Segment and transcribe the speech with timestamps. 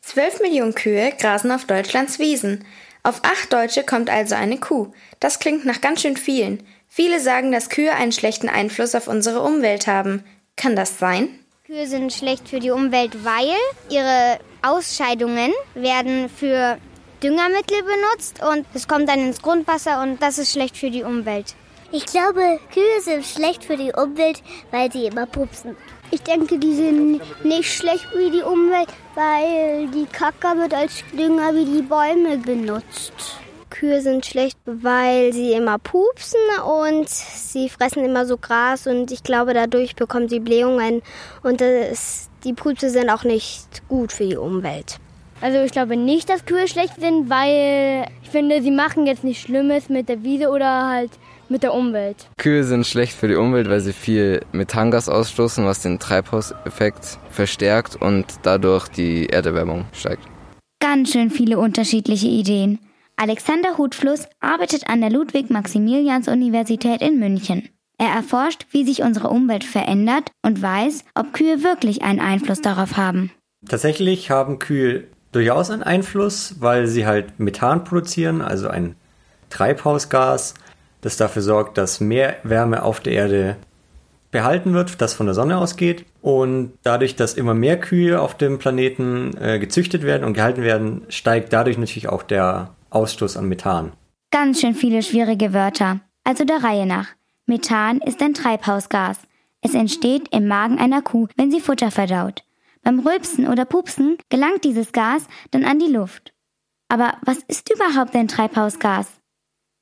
[0.00, 2.64] Zwölf Millionen Kühe grasen auf Deutschlands Wiesen.
[3.02, 4.92] Auf acht Deutsche kommt also eine Kuh.
[5.20, 6.62] Das klingt nach ganz schön vielen.
[6.88, 10.24] Viele sagen, dass Kühe einen schlechten Einfluss auf unsere Umwelt haben.
[10.56, 11.28] Kann das sein?
[11.66, 13.56] Kühe sind schlecht für die Umwelt, weil
[13.88, 16.78] ihre Ausscheidungen werden für
[17.22, 21.54] Düngermittel benutzt und es kommt dann ins Grundwasser und das ist schlecht für die Umwelt.
[21.96, 25.76] Ich glaube, Kühe sind schlecht für die Umwelt, weil sie immer pupsen.
[26.10, 31.54] Ich denke, die sind nicht schlecht für die Umwelt, weil die Kacke wird als Dünger
[31.54, 33.12] wie die Bäume benutzt.
[33.70, 39.22] Kühe sind schlecht, weil sie immer pupsen und sie fressen immer so Gras und ich
[39.22, 41.00] glaube, dadurch bekommen sie Blähungen
[41.44, 44.98] und das, die Pupse sind auch nicht gut für die Umwelt.
[45.44, 49.42] Also ich glaube nicht, dass Kühe schlecht sind, weil ich finde, sie machen jetzt nichts
[49.42, 51.10] Schlimmes mit der Wiese oder halt
[51.50, 52.30] mit der Umwelt.
[52.38, 57.94] Kühe sind schlecht für die Umwelt, weil sie viel Methangas ausstoßen, was den Treibhauseffekt verstärkt
[57.94, 60.22] und dadurch die Erderwärmung steigt.
[60.80, 62.78] Ganz schön viele unterschiedliche Ideen.
[63.16, 67.68] Alexander Hutfluss arbeitet an der Ludwig-Maximilians-Universität in München.
[67.98, 72.96] Er erforscht, wie sich unsere Umwelt verändert und weiß, ob Kühe wirklich einen Einfluss darauf
[72.96, 73.30] haben.
[73.68, 78.96] Tatsächlich haben Kühe durchaus einen Einfluss, weil sie halt Methan produzieren, also ein
[79.50, 80.54] Treibhausgas,
[81.00, 83.56] das dafür sorgt, dass mehr Wärme auf der Erde
[84.30, 86.06] behalten wird, das von der Sonne ausgeht.
[86.20, 91.02] Und dadurch, dass immer mehr Kühe auf dem Planeten äh, gezüchtet werden und gehalten werden,
[91.08, 93.92] steigt dadurch natürlich auch der Ausstoß an Methan.
[94.30, 96.00] Ganz schön viele schwierige Wörter.
[96.24, 97.08] Also der Reihe nach.
[97.46, 99.18] Methan ist ein Treibhausgas.
[99.60, 102.42] Es entsteht im Magen einer Kuh, wenn sie Futter verdaut.
[102.84, 106.34] Beim Rülpsen oder Pupsen gelangt dieses Gas dann an die Luft.
[106.88, 109.08] Aber was ist überhaupt ein Treibhausgas?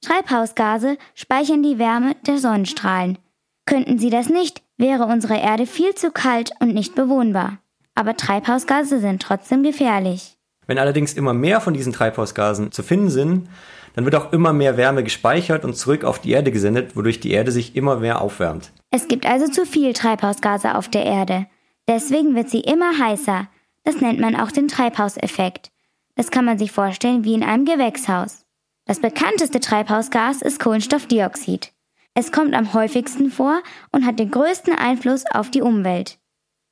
[0.03, 3.19] Treibhausgase speichern die Wärme der Sonnenstrahlen.
[3.67, 7.59] Könnten sie das nicht, wäre unsere Erde viel zu kalt und nicht bewohnbar.
[7.95, 10.39] Aber Treibhausgase sind trotzdem gefährlich.
[10.67, 13.49] Wenn allerdings immer mehr von diesen Treibhausgasen zu finden sind,
[13.95, 17.33] dann wird auch immer mehr Wärme gespeichert und zurück auf die Erde gesendet, wodurch die
[17.33, 18.73] Erde sich immer mehr aufwärmt.
[18.91, 21.47] Es gibt also zu viel Treibhausgase auf der Erde.
[21.89, 23.49] Deswegen wird sie immer heißer.
[23.85, 25.71] Das nennt man auch den Treibhauseffekt.
[26.15, 28.45] Das kann man sich vorstellen wie in einem Gewächshaus.
[28.85, 31.73] Das bekannteste Treibhausgas ist Kohlenstoffdioxid.
[32.15, 36.19] Es kommt am häufigsten vor und hat den größten Einfluss auf die Umwelt.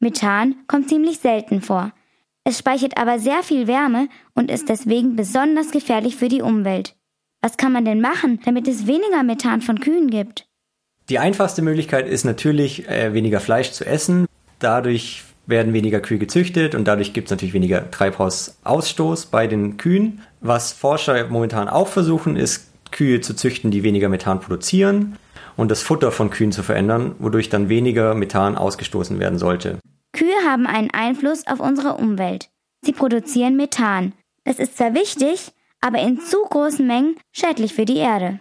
[0.00, 1.92] Methan kommt ziemlich selten vor.
[2.44, 6.96] Es speichert aber sehr viel Wärme und ist deswegen besonders gefährlich für die Umwelt.
[7.42, 10.46] Was kann man denn machen, damit es weniger Methan von Kühen gibt?
[11.08, 14.26] Die einfachste Möglichkeit ist natürlich, äh, weniger Fleisch zu essen.
[14.60, 20.22] Dadurch werden weniger Kühe gezüchtet und dadurch gibt es natürlich weniger Treibhausausstoß bei den Kühen.
[20.40, 25.16] Was Forscher momentan auch versuchen, ist Kühe zu züchten, die weniger Methan produzieren
[25.56, 29.78] und das Futter von Kühen zu verändern, wodurch dann weniger Methan ausgestoßen werden sollte.
[30.12, 32.48] Kühe haben einen Einfluss auf unsere Umwelt.
[32.82, 34.12] Sie produzieren Methan.
[34.44, 38.40] Das ist zwar wichtig, aber in zu großen Mengen schädlich für die Erde.